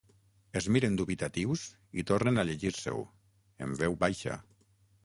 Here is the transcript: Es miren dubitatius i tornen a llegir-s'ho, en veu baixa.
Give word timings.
Es 0.61 0.67
miren 0.77 0.95
dubitatius 1.01 1.67
i 1.99 2.07
tornen 2.13 2.45
a 2.45 2.49
llegir-s'ho, 2.51 2.99
en 3.69 3.79
veu 3.85 4.01
baixa. 4.07 4.43